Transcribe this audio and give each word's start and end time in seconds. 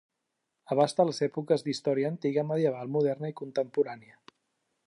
Abasta 0.75 1.05
les 1.09 1.19
èpoques 1.27 1.65
d'Història 1.67 2.09
Antiga, 2.15 2.47
Medieval, 2.53 2.93
Moderna 2.97 3.33
i 3.35 3.37
Contemporània. 3.43 4.19